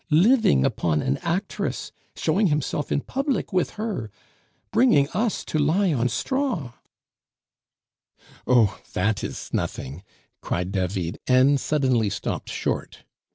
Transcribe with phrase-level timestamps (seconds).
[0.09, 1.91] Living upon an actress!
[2.15, 4.09] Showing himself in public with her.
[4.71, 6.71] Bringing us to lie on straw"
[8.47, 10.01] "Oh, that is nothing!"
[10.41, 13.03] cried David, and suddenly stopped short.